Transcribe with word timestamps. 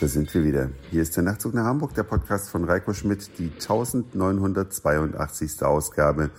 Da 0.00 0.08
sind 0.08 0.32
wir 0.32 0.44
wieder. 0.44 0.70
Hier 0.90 1.02
ist 1.02 1.18
der 1.18 1.24
Nachtzug 1.24 1.52
nach 1.52 1.66
Hamburg, 1.66 1.92
der 1.92 2.04
Podcast 2.04 2.48
von 2.48 2.64
Reiko 2.64 2.94
Schmidt, 2.94 3.38
die 3.38 3.52
1982. 3.52 5.62
Ausgabe. 5.62 6.30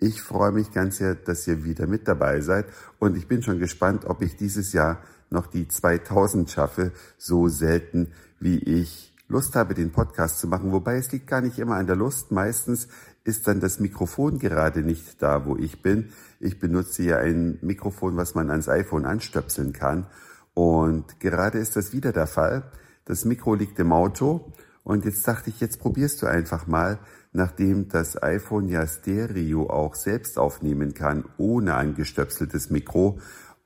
Ich 0.00 0.20
freue 0.20 0.50
mich 0.50 0.72
ganz 0.72 0.96
sehr, 0.96 1.14
dass 1.14 1.46
ihr 1.46 1.62
wieder 1.62 1.86
mit 1.86 2.08
dabei 2.08 2.40
seid 2.40 2.66
und 2.98 3.16
ich 3.16 3.28
bin 3.28 3.40
schon 3.40 3.60
gespannt, 3.60 4.04
ob 4.04 4.20
ich 4.20 4.34
dieses 4.34 4.72
Jahr 4.72 4.98
noch 5.30 5.46
die 5.46 5.68
2000 5.68 6.50
schaffe, 6.50 6.90
so 7.16 7.46
selten 7.46 8.10
wie 8.40 8.58
ich 8.58 9.14
Lust 9.28 9.54
habe, 9.54 9.74
den 9.74 9.92
Podcast 9.92 10.40
zu 10.40 10.48
machen. 10.48 10.72
Wobei 10.72 10.96
es 10.96 11.12
liegt 11.12 11.28
gar 11.28 11.40
nicht 11.40 11.60
immer 11.60 11.76
an 11.76 11.86
der 11.86 11.94
Lust. 11.94 12.32
Meistens 12.32 12.88
ist 13.22 13.46
dann 13.46 13.60
das 13.60 13.78
Mikrofon 13.78 14.40
gerade 14.40 14.80
nicht 14.80 15.22
da, 15.22 15.46
wo 15.46 15.56
ich 15.56 15.82
bin. 15.82 16.08
Ich 16.40 16.58
benutze 16.58 17.04
ja 17.04 17.18
ein 17.18 17.60
Mikrofon, 17.62 18.16
was 18.16 18.34
man 18.34 18.50
ans 18.50 18.68
iPhone 18.68 19.04
anstöpseln 19.04 19.72
kann. 19.72 20.08
Und 20.52 21.20
gerade 21.20 21.58
ist 21.58 21.76
das 21.76 21.92
wieder 21.92 22.10
der 22.10 22.26
Fall. 22.26 22.64
Das 23.04 23.24
Mikro 23.24 23.54
liegt 23.54 23.78
im 23.78 23.92
Auto 23.92 24.52
und 24.82 25.04
jetzt 25.04 25.26
dachte 25.26 25.50
ich, 25.50 25.60
jetzt 25.60 25.80
probierst 25.80 26.22
du 26.22 26.26
einfach 26.26 26.66
mal, 26.66 26.98
nachdem 27.32 27.88
das 27.88 28.22
iPhone 28.22 28.68
ja 28.68 28.86
Stereo 28.86 29.68
auch 29.68 29.94
selbst 29.94 30.38
aufnehmen 30.38 30.94
kann, 30.94 31.24
ohne 31.36 31.76
ein 31.76 31.94
gestöpseltes 31.94 32.70
Mikro, 32.70 33.18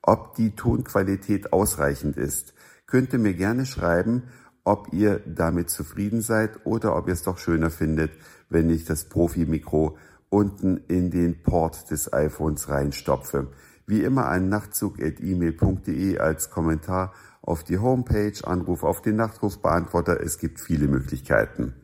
ob 0.02 0.34
die 0.36 0.54
Tonqualität 0.54 1.52
ausreichend 1.52 2.16
ist. 2.16 2.54
Könnt 2.86 3.12
ihr 3.12 3.18
mir 3.18 3.34
gerne 3.34 3.66
schreiben, 3.66 4.24
ob 4.64 4.92
ihr 4.92 5.20
damit 5.26 5.70
zufrieden 5.70 6.20
seid 6.20 6.66
oder 6.66 6.96
ob 6.96 7.08
ihr 7.08 7.14
es 7.14 7.22
doch 7.22 7.38
schöner 7.38 7.70
findet, 7.70 8.12
wenn 8.48 8.70
ich 8.70 8.84
das 8.84 9.04
Profi-Mikro 9.04 9.96
unten 10.30 10.78
in 10.88 11.10
den 11.10 11.42
Port 11.42 11.90
des 11.90 12.12
iPhones 12.12 12.68
reinstopfe. 12.68 13.48
Wie 13.86 14.02
immer 14.02 14.28
an 14.28 14.48
nachtzug.email.de 14.48 16.18
als 16.18 16.50
Kommentar 16.50 17.12
auf 17.48 17.64
die 17.64 17.78
Homepage, 17.78 18.34
Anruf 18.44 18.84
auf 18.84 19.00
den 19.00 19.16
Nachtrufbeantworter. 19.16 20.20
Es 20.20 20.38
gibt 20.38 20.60
viele 20.60 20.86
Möglichkeiten. 20.86 21.74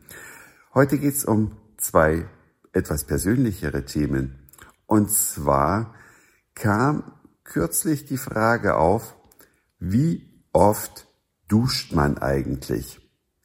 Heute 0.73 0.99
geht 0.99 1.15
es 1.15 1.25
um 1.25 1.57
zwei 1.77 2.25
etwas 2.71 3.05
persönlichere 3.05 3.83
Themen. 3.83 4.47
Und 4.85 5.11
zwar 5.11 5.95
kam 6.53 7.11
kürzlich 7.43 8.05
die 8.05 8.17
Frage 8.17 8.75
auf, 8.75 9.15
wie 9.79 10.29
oft 10.53 11.07
duscht 11.47 11.93
man 11.93 12.19
eigentlich? 12.19 13.01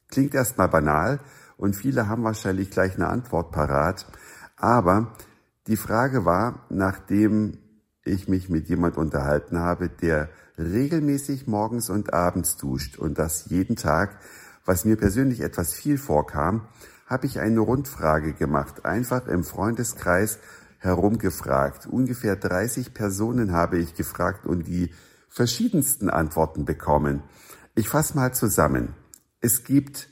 Klingt 0.07 0.35
erstmal 0.35 0.67
banal 0.67 1.21
und 1.57 1.75
viele 1.75 2.07
haben 2.07 2.23
wahrscheinlich 2.23 2.69
gleich 2.69 2.95
eine 2.95 3.07
Antwort 3.07 3.51
parat. 3.51 4.05
Aber 4.57 5.15
die 5.67 5.77
Frage 5.77 6.23
war, 6.25 6.65
nachdem 6.69 7.57
ich 8.03 8.27
mich 8.27 8.49
mit 8.49 8.69
jemand 8.69 8.97
unterhalten 8.97 9.59
habe, 9.59 9.89
der 9.89 10.29
regelmäßig 10.61 11.47
morgens 11.47 11.89
und 11.89 12.13
abends 12.13 12.57
duscht 12.57 12.97
und 12.97 13.17
das 13.17 13.49
jeden 13.49 13.75
Tag, 13.75 14.19
was 14.65 14.85
mir 14.85 14.95
persönlich 14.95 15.41
etwas 15.41 15.73
viel 15.73 15.97
vorkam, 15.97 16.67
habe 17.07 17.25
ich 17.25 17.39
eine 17.39 17.59
Rundfrage 17.59 18.33
gemacht, 18.33 18.85
einfach 18.85 19.27
im 19.27 19.43
Freundeskreis 19.43 20.39
herumgefragt. 20.77 21.87
Ungefähr 21.87 22.35
30 22.35 22.93
Personen 22.93 23.51
habe 23.51 23.77
ich 23.77 23.95
gefragt 23.95 24.45
und 24.45 24.67
die 24.67 24.91
verschiedensten 25.29 26.09
Antworten 26.09 26.65
bekommen. 26.65 27.23
Ich 27.75 27.89
fasse 27.89 28.15
mal 28.15 28.33
zusammen. 28.33 28.93
Es 29.39 29.63
gibt 29.63 30.09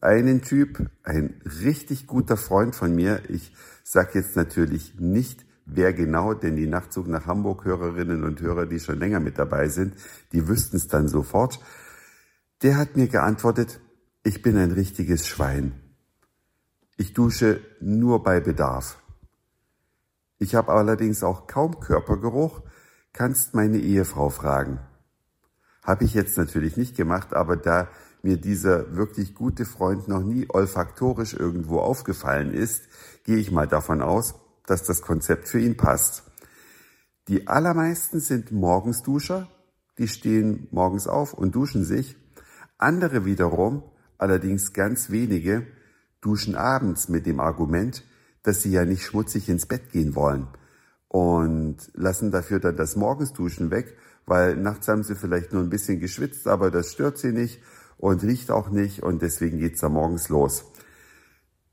einen 0.00 0.42
Typ, 0.42 0.90
ein 1.04 1.40
richtig 1.62 2.06
guter 2.06 2.36
Freund 2.36 2.74
von 2.74 2.94
mir. 2.94 3.22
Ich 3.28 3.54
sage 3.84 4.18
jetzt 4.18 4.36
natürlich 4.36 4.94
nicht, 4.98 5.44
wer 5.64 5.92
genau, 5.92 6.34
denn 6.34 6.56
die 6.56 6.66
Nachtzug 6.66 7.08
nach 7.08 7.26
Hamburg 7.26 7.64
Hörerinnen 7.64 8.24
und 8.24 8.40
Hörer, 8.40 8.66
die 8.66 8.80
schon 8.80 8.98
länger 8.98 9.20
mit 9.20 9.38
dabei 9.38 9.68
sind, 9.68 9.94
die 10.32 10.48
wüssten 10.48 10.76
es 10.76 10.88
dann 10.88 11.08
sofort. 11.08 11.60
Der 12.62 12.76
hat 12.76 12.96
mir 12.96 13.08
geantwortet, 13.08 13.80
ich 14.24 14.42
bin 14.42 14.56
ein 14.56 14.70
richtiges 14.70 15.26
Schwein. 15.26 15.72
Ich 16.96 17.12
dusche 17.12 17.60
nur 17.80 18.22
bei 18.22 18.40
Bedarf. 18.40 19.02
Ich 20.38 20.54
habe 20.54 20.72
allerdings 20.72 21.22
auch 21.22 21.46
kaum 21.46 21.80
Körpergeruch, 21.80 22.62
kannst 23.12 23.54
meine 23.54 23.78
Ehefrau 23.78 24.28
fragen. 24.28 24.80
Habe 25.82 26.04
ich 26.04 26.14
jetzt 26.14 26.36
natürlich 26.36 26.76
nicht 26.76 26.96
gemacht, 26.96 27.34
aber 27.34 27.56
da 27.56 27.88
mir 28.22 28.36
dieser 28.36 28.94
wirklich 28.96 29.34
gute 29.34 29.64
Freund 29.64 30.06
noch 30.08 30.22
nie 30.22 30.46
olfaktorisch 30.48 31.34
irgendwo 31.34 31.80
aufgefallen 31.80 32.52
ist, 32.52 32.84
gehe 33.24 33.36
ich 33.36 33.50
mal 33.50 33.66
davon 33.66 34.00
aus, 34.00 34.34
dass 34.72 34.84
das 34.84 35.02
Konzept 35.02 35.48
für 35.48 35.60
ihn 35.60 35.76
passt. 35.76 36.22
Die 37.28 37.46
allermeisten 37.46 38.20
sind 38.20 38.52
Morgensduscher, 38.52 39.46
die 39.98 40.08
stehen 40.08 40.66
morgens 40.70 41.06
auf 41.06 41.34
und 41.34 41.54
duschen 41.54 41.84
sich. 41.84 42.16
Andere 42.78 43.26
wiederum, 43.26 43.82
allerdings 44.16 44.72
ganz 44.72 45.10
wenige, 45.10 45.66
duschen 46.22 46.54
abends 46.54 47.10
mit 47.10 47.26
dem 47.26 47.38
Argument, 47.38 48.02
dass 48.44 48.62
sie 48.62 48.70
ja 48.72 48.86
nicht 48.86 49.04
schmutzig 49.04 49.50
ins 49.50 49.66
Bett 49.66 49.92
gehen 49.92 50.14
wollen 50.14 50.48
und 51.08 51.76
lassen 51.92 52.30
dafür 52.30 52.58
dann 52.58 52.78
das 52.78 52.96
Morgensduschen 52.96 53.70
weg, 53.70 53.94
weil 54.24 54.56
nachts 54.56 54.88
haben 54.88 55.02
sie 55.02 55.16
vielleicht 55.16 55.52
nur 55.52 55.62
ein 55.62 55.68
bisschen 55.68 56.00
geschwitzt, 56.00 56.48
aber 56.48 56.70
das 56.70 56.92
stört 56.92 57.18
sie 57.18 57.32
nicht 57.32 57.60
und 57.98 58.22
riecht 58.22 58.50
auch 58.50 58.70
nicht 58.70 59.02
und 59.02 59.20
deswegen 59.20 59.58
geht's 59.58 59.82
da 59.82 59.90
morgens 59.90 60.30
los. 60.30 60.71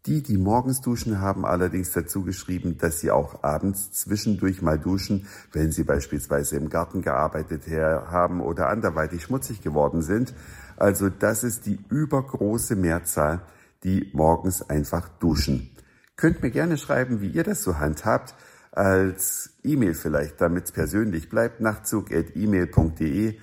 Die, 0.09 0.24
die 0.24 0.38
morgens 0.38 0.81
duschen, 0.81 1.22
haben 1.22 1.46
allerdings 1.46 1.92
dazu 1.92 2.24
geschrieben, 2.24 2.80
dass 2.80 3.00
sie 3.00 3.12
auch 3.12 3.44
abends 3.44 3.92
zwischendurch 3.92 4.64
mal 4.64 4.80
duschen, 4.80 5.28
wenn 5.52 5.72
sie 5.72 5.84
beispielsweise 5.84 6.56
im 6.58 6.70
Garten 6.70 7.03
gearbeitet 7.03 7.68
haben 7.68 8.42
oder 8.42 8.70
anderweitig 8.70 9.22
schmutzig 9.22 9.62
geworden 9.62 10.02
sind. 10.02 10.34
Also 10.78 11.09
das 11.09 11.44
ist 11.44 11.68
die 11.68 11.78
übergroße 11.90 12.75
Mehrzahl, 12.75 13.42
die 13.84 14.09
morgens 14.14 14.68
einfach 14.68 15.08
duschen. 15.20 15.70
Könnt 16.16 16.41
mir 16.41 16.50
gerne 16.50 16.80
schreiben, 16.80 17.22
wie 17.22 17.30
ihr 17.30 17.44
das 17.44 17.62
so 17.62 17.78
handhabt, 17.78 18.34
als 18.72 19.52
E-Mail 19.64 19.94
vielleicht, 19.94 20.41
damit 20.41 20.66
es 20.66 20.72
persönlich 20.72 21.30
bleibt, 21.30 21.62
nachtzug.email.de. 21.62 23.38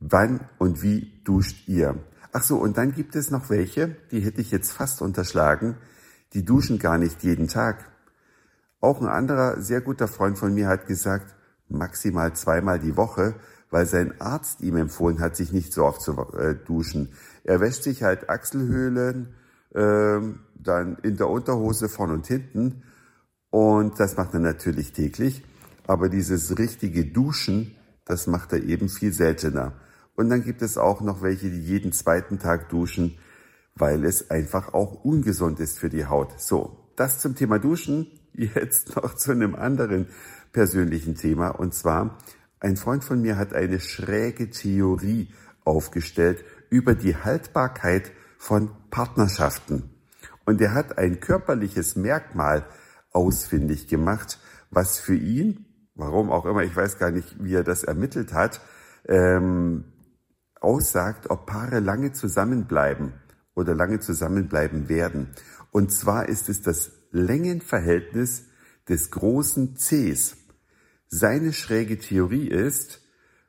Wann 0.00 0.40
und 0.58 0.82
wie 0.82 1.22
duscht 1.24 1.66
ihr? 1.66 1.96
Ach 2.32 2.42
so, 2.42 2.58
und 2.58 2.76
dann 2.76 2.92
gibt 2.92 3.16
es 3.16 3.30
noch 3.30 3.48
welche, 3.48 3.96
die 4.10 4.20
hätte 4.20 4.42
ich 4.42 4.50
jetzt 4.50 4.70
fast 4.70 5.00
unterschlagen, 5.00 5.76
die 6.32 6.44
duschen 6.44 6.78
gar 6.78 6.98
nicht 6.98 7.22
jeden 7.22 7.48
Tag. 7.48 7.90
Auch 8.80 9.00
ein 9.00 9.08
anderer 9.08 9.60
sehr 9.60 9.80
guter 9.80 10.08
Freund 10.08 10.38
von 10.38 10.54
mir 10.54 10.68
hat 10.68 10.86
gesagt, 10.86 11.34
maximal 11.68 12.34
zweimal 12.34 12.78
die 12.78 12.96
Woche, 12.96 13.34
weil 13.70 13.86
sein 13.86 14.20
Arzt 14.20 14.62
ihm 14.62 14.76
empfohlen 14.76 15.20
hat, 15.20 15.36
sich 15.36 15.52
nicht 15.52 15.72
so 15.72 15.84
oft 15.84 16.00
zu 16.00 16.12
äh, 16.34 16.54
duschen. 16.54 17.10
Er 17.44 17.60
wäscht 17.60 17.84
sich 17.84 18.02
halt 18.02 18.28
Achselhöhlen, 18.28 19.34
äh, 19.74 20.20
dann 20.54 20.96
in 21.02 21.16
der 21.16 21.28
Unterhose 21.28 21.88
vorn 21.88 22.10
und 22.10 22.26
hinten 22.26 22.82
und 23.50 23.98
das 23.98 24.16
macht 24.16 24.32
er 24.34 24.40
natürlich 24.40 24.92
täglich. 24.92 25.44
Aber 25.86 26.08
dieses 26.08 26.56
richtige 26.58 27.04
Duschen, 27.04 27.74
das 28.04 28.26
macht 28.26 28.52
er 28.52 28.62
eben 28.62 28.88
viel 28.88 29.12
seltener. 29.12 29.72
Und 30.14 30.30
dann 30.30 30.44
gibt 30.44 30.62
es 30.62 30.78
auch 30.78 31.00
noch 31.00 31.22
welche, 31.22 31.50
die 31.50 31.60
jeden 31.60 31.92
zweiten 31.92 32.38
Tag 32.38 32.68
duschen 32.68 33.18
weil 33.80 34.04
es 34.04 34.30
einfach 34.30 34.74
auch 34.74 35.04
ungesund 35.04 35.58
ist 35.58 35.78
für 35.78 35.88
die 35.88 36.06
Haut. 36.06 36.38
So, 36.38 36.76
das 36.96 37.18
zum 37.18 37.34
Thema 37.34 37.58
Duschen. 37.58 38.06
Jetzt 38.34 38.94
noch 39.02 39.14
zu 39.14 39.32
einem 39.32 39.54
anderen 39.54 40.06
persönlichen 40.52 41.14
Thema. 41.16 41.48
Und 41.48 41.74
zwar, 41.74 42.18
ein 42.60 42.76
Freund 42.76 43.02
von 43.04 43.22
mir 43.22 43.36
hat 43.36 43.54
eine 43.54 43.80
schräge 43.80 44.50
Theorie 44.50 45.32
aufgestellt 45.64 46.44
über 46.68 46.94
die 46.94 47.16
Haltbarkeit 47.16 48.12
von 48.38 48.70
Partnerschaften. 48.90 49.90
Und 50.44 50.60
er 50.60 50.74
hat 50.74 50.98
ein 50.98 51.20
körperliches 51.20 51.96
Merkmal 51.96 52.66
ausfindig 53.12 53.88
gemacht, 53.88 54.38
was 54.70 54.98
für 54.98 55.14
ihn, 55.14 55.64
warum 55.94 56.30
auch 56.30 56.44
immer, 56.44 56.62
ich 56.62 56.76
weiß 56.76 56.98
gar 56.98 57.10
nicht, 57.10 57.42
wie 57.42 57.54
er 57.54 57.64
das 57.64 57.82
ermittelt 57.82 58.32
hat, 58.34 58.60
ähm, 59.08 59.84
aussagt, 60.60 61.30
ob 61.30 61.46
Paare 61.46 61.80
lange 61.80 62.12
zusammenbleiben 62.12 63.14
oder 63.54 63.74
lange 63.74 64.00
zusammenbleiben 64.00 64.88
werden. 64.88 65.28
Und 65.70 65.92
zwar 65.92 66.28
ist 66.28 66.48
es 66.48 66.62
das 66.62 66.92
Längenverhältnis 67.10 68.46
des 68.88 69.10
großen 69.10 69.76
Cs. 69.76 70.36
Seine 71.08 71.52
schräge 71.52 71.98
Theorie 71.98 72.48
ist, 72.48 73.00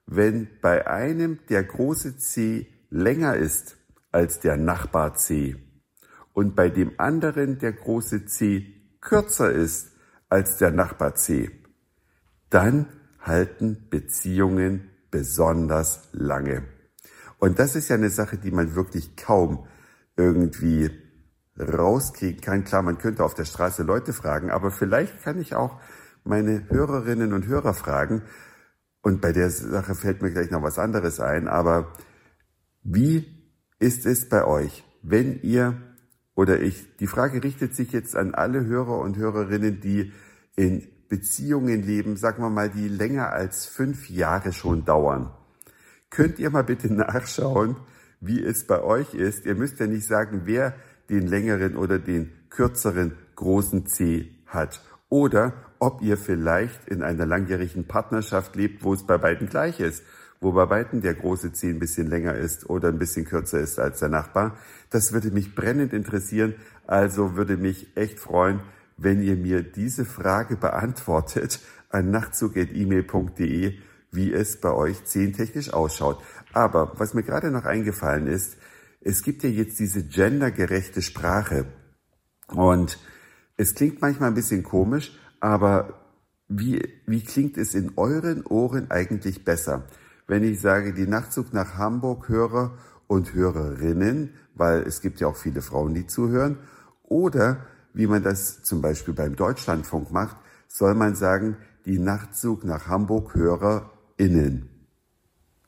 wenn 0.06 0.48
bei 0.62 0.88
einem 0.88 1.40
der 1.50 1.64
große 1.64 2.18
C 2.18 2.68
länger 2.90 3.36
ist 3.36 3.78
als 4.12 4.40
der 4.40 4.58
Nachbar 4.58 5.16
C 5.16 5.56
und 6.34 6.56
bei 6.56 6.70
dem 6.70 7.00
anderen 7.00 7.60
der 7.60 7.74
große 7.74 8.26
C 8.26 8.74
kürzer 9.00 9.52
ist 9.52 9.92
als 10.30 10.58
der 10.58 10.72
Nachbar 10.72 11.16
C, 11.16 11.52
dann 12.50 12.88
halten 13.20 13.88
Beziehungen 13.90 14.90
besonders 15.12 16.10
lange. 16.12 16.64
Und 17.40 17.60
das 17.60 17.76
ist 17.76 17.90
ja 17.90 17.96
eine 17.96 18.10
Sache, 18.10 18.38
die 18.38 18.52
man 18.52 18.76
wirklich 18.76 19.16
kaum 19.16 19.68
irgendwie 20.22 20.90
rauskriegen 21.60 22.42
kann. 22.42 22.64
Klar, 22.64 22.82
man 22.82 22.98
könnte 22.98 23.24
auf 23.24 23.34
der 23.34 23.46
Straße 23.46 23.84
Leute 23.84 24.14
fragen, 24.14 24.52
aber 24.52 24.72
vielleicht 24.72 25.22
kann 25.24 25.40
ich 25.40 25.56
auch 25.56 25.80
meine 26.24 26.70
Hörerinnen 26.70 27.34
und 27.34 27.48
Hörer 27.48 27.74
fragen. 27.74 28.24
Und 29.02 29.22
bei 29.22 29.32
der 29.32 29.50
Sache 29.50 29.96
fällt 29.96 30.22
mir 30.22 30.32
gleich 30.32 30.52
noch 30.52 30.64
was 30.64 30.80
anderes 30.80 31.20
ein. 31.20 31.48
Aber 31.48 31.94
wie 32.84 33.26
ist 33.80 34.06
es 34.06 34.30
bei 34.30 34.46
euch, 34.46 34.84
wenn 35.02 35.42
ihr 35.42 35.76
oder 36.36 36.62
ich, 36.62 36.96
die 36.98 37.08
Frage 37.08 37.44
richtet 37.44 37.76
sich 37.76 37.92
jetzt 37.92 38.16
an 38.16 38.34
alle 38.34 38.66
Hörer 38.66 39.00
und 39.00 39.18
Hörerinnen, 39.18 39.82
die 39.82 40.14
in 40.56 40.88
Beziehungen 41.10 41.84
leben, 41.84 42.16
sagen 42.16 42.42
wir 42.42 42.50
mal, 42.50 42.70
die 42.70 42.88
länger 42.88 43.34
als 43.34 43.66
fünf 43.66 44.10
Jahre 44.10 44.54
schon 44.54 44.86
dauern. 44.86 45.32
Könnt 46.10 46.40
ihr 46.40 46.50
mal 46.50 46.64
bitte 46.64 46.94
nachschauen, 46.94 47.76
wie 48.22 48.42
es 48.42 48.66
bei 48.66 48.82
euch 48.82 49.14
ist? 49.14 49.46
Ihr 49.46 49.56
müsst 49.56 49.80
ja 49.80 49.88
nicht 49.88 50.08
sagen, 50.08 50.44
wer 50.46 50.74
den 51.10 51.28
längeren 51.28 51.76
oder 51.76 52.00
den 52.00 52.32
kürzeren 52.50 53.18
großen 53.36 53.88
C 53.88 54.30
hat. 54.46 54.82
Oder 55.10 55.54
ob 55.80 56.02
ihr 56.02 56.16
vielleicht 56.16 56.88
in 56.88 57.04
einer 57.04 57.26
langjährigen 57.26 57.86
Partnerschaft 57.86 58.56
lebt, 58.56 58.84
wo 58.84 58.94
es 58.94 59.06
bei 59.06 59.18
beiden 59.18 59.50
gleich 59.50 59.80
ist 59.80 60.04
wo 60.42 60.52
bei 60.52 60.70
Weitem 60.70 61.02
der 61.02 61.14
große 61.14 61.54
Zeh 61.54 61.70
ein 61.70 61.80
bisschen 61.80 62.08
länger 62.08 62.34
ist 62.34 62.68
oder 62.70 62.90
ein 62.90 62.98
bisschen 62.98 63.26
kürzer 63.26 63.60
ist 63.60 63.80
als 63.80 64.00
der 64.00 64.10
Nachbar. 64.10 64.58
Das 64.90 65.14
würde 65.14 65.30
mich 65.30 65.56
brennend 65.56 65.94
interessieren. 65.94 66.56
Also 66.88 67.36
würde 67.36 67.58
mich 67.58 67.96
echt 67.96 68.20
freuen, 68.20 68.60
wenn 68.98 69.22
ihr 69.22 69.36
mir 69.36 69.62
diese 69.62 70.04
Frage 70.04 70.58
beantwortet 70.58 71.60
an 71.90 72.10
nachtzug.email.de, 72.10 73.78
wie 74.12 74.32
es 74.32 74.60
bei 74.60 74.72
euch 74.72 75.06
zehntechnisch 75.06 75.74
ausschaut. 75.74 76.22
Aber 76.54 76.94
was 76.98 77.14
mir 77.14 77.24
gerade 77.24 77.52
noch 77.52 77.66
eingefallen 77.66 78.28
ist, 78.28 78.58
es 79.00 79.24
gibt 79.24 79.44
ja 79.44 79.50
jetzt 79.50 79.80
diese 79.80 80.04
gendergerechte 80.04 81.02
Sprache. 81.02 81.66
Und 82.48 83.00
es 83.58 83.74
klingt 83.74 84.02
manchmal 84.02 84.30
ein 84.30 84.36
bisschen 84.36 84.64
komisch, 84.64 85.18
aber 85.40 86.02
wie, 86.48 86.88
wie 87.08 87.24
klingt 87.24 87.58
es 87.58 87.74
in 87.74 87.94
euren 87.96 88.46
Ohren 88.46 88.92
eigentlich 88.92 89.46
besser? 89.46 89.88
wenn 90.32 90.46
ich 90.46 90.62
sage, 90.62 90.94
die 90.94 91.08
Nachtzug 91.08 91.52
nach 91.52 91.78
Hamburg 91.78 92.30
Hörer 92.30 92.78
und 93.08 93.34
Hörerinnen, 93.34 94.34
weil 94.56 94.82
es 94.84 95.02
gibt 95.02 95.20
ja 95.20 95.28
auch 95.28 95.36
viele 95.36 95.62
Frauen, 95.62 95.94
die 95.94 96.08
zuhören, 96.08 96.58
oder 97.04 97.66
wie 97.94 98.08
man 98.08 98.24
das 98.24 98.64
zum 98.64 98.82
Beispiel 98.82 99.14
beim 99.14 99.36
Deutschlandfunk 99.36 100.10
macht, 100.14 100.38
soll 100.70 100.96
man 100.96 101.16
sagen, 101.16 101.58
die 101.86 102.00
Nachtzug 102.00 102.64
nach 102.64 102.88
Hamburg 102.88 103.36
HörerInnen. 104.22 104.70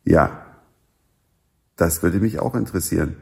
Ja, 0.06 0.46
das 1.76 2.04
würde 2.04 2.20
mich 2.20 2.40
auch 2.40 2.56
interessieren. 2.56 3.16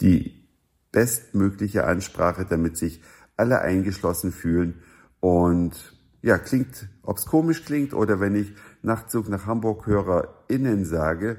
Die 0.00 0.46
bestmögliche 0.92 1.84
Ansprache, 1.84 2.46
damit 2.48 2.76
sich 2.76 3.02
alle 3.36 3.60
eingeschlossen 3.60 4.30
fühlen 4.30 4.82
und 5.20 5.96
ja, 6.20 6.38
klingt, 6.38 6.88
ob's 7.02 7.26
komisch 7.26 7.64
klingt 7.64 7.94
oder 7.94 8.20
wenn 8.20 8.36
ich 8.36 8.54
Nachtzug 8.82 9.28
nach 9.28 9.46
Hamburg 9.46 9.86
HörerInnen 9.86 10.84
sage, 10.84 11.38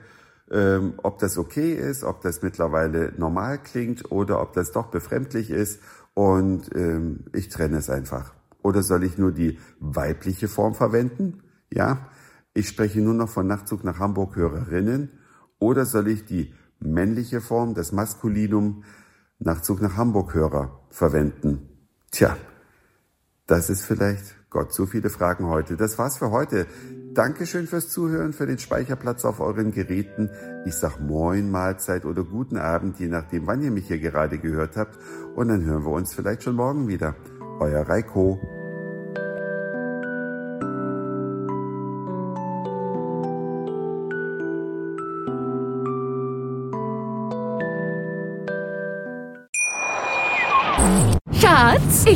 ähm, 0.51 0.95
ob 0.97 1.19
das 1.19 1.37
okay 1.37 1.73
ist, 1.73 2.03
ob 2.03 2.21
das 2.21 2.41
mittlerweile 2.41 3.13
normal 3.17 3.59
klingt 3.59 4.11
oder 4.11 4.41
ob 4.41 4.53
das 4.53 4.71
doch 4.71 4.87
befremdlich 4.87 5.51
ist 5.51 5.79
und 6.13 6.75
ähm, 6.75 7.25
ich 7.33 7.47
trenne 7.49 7.77
es 7.77 7.89
einfach. 7.89 8.33
Oder 8.61 8.81
soll 8.81 9.03
ich 9.03 9.17
nur 9.17 9.31
die 9.31 9.59
weibliche 9.79 10.47
Form 10.47 10.73
verwenden? 10.73 11.43
Ja, 11.71 12.09
ich 12.53 12.67
spreche 12.67 13.01
nur 13.01 13.13
noch 13.13 13.29
von 13.29 13.47
Nachtzug 13.47 13.83
nach 13.83 13.99
Hamburg 13.99 14.35
Hörerinnen 14.35 15.09
oder 15.59 15.85
soll 15.85 16.07
ich 16.07 16.25
die 16.25 16.53
männliche 16.79 17.41
Form, 17.41 17.73
das 17.73 17.91
Maskulinum 17.91 18.83
Nachtzug 19.39 19.81
nach 19.81 19.97
Hamburg 19.97 20.33
Hörer 20.33 20.85
verwenden? 20.89 21.69
Tja, 22.11 22.37
das 23.47 23.69
ist 23.69 23.83
vielleicht 23.83 24.35
Gott, 24.53 24.71
so 24.71 24.85
viele 24.85 25.09
Fragen 25.09 25.47
heute. 25.47 25.77
Das 25.77 25.97
war's 25.97 26.17
für 26.17 26.29
heute. 26.29 26.67
Dankeschön 27.15 27.65
fürs 27.65 27.89
Zuhören, 27.89 28.33
für 28.33 28.45
den 28.45 28.59
Speicherplatz 28.59 29.25
auf 29.25 29.39
euren 29.39 29.71
Geräten. 29.71 30.29
Ich 30.65 30.75
sag 30.75 30.99
Moin, 30.99 31.49
Mahlzeit 31.49 32.05
oder 32.05 32.23
guten 32.23 32.57
Abend, 32.57 32.99
je 32.99 33.07
nachdem, 33.07 33.47
wann 33.47 33.63
ihr 33.63 33.71
mich 33.71 33.87
hier 33.87 33.97
gerade 33.97 34.37
gehört 34.37 34.77
habt. 34.77 34.99
Und 35.35 35.47
dann 35.47 35.65
hören 35.65 35.85
wir 35.85 35.91
uns 35.91 36.13
vielleicht 36.13 36.43
schon 36.43 36.55
morgen 36.55 36.87
wieder. 36.87 37.15
Euer 37.59 37.89
Reiko. 37.89 38.39